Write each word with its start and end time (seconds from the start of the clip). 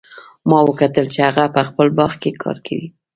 ما 0.49 0.59
وکتل 0.69 1.05
چې 1.13 1.19
هغه 1.27 1.45
په 1.55 1.61
خپل 1.69 1.87
باغ 1.97 2.11
کې 2.21 2.31
کار 2.43 2.57
کوي 2.65 2.87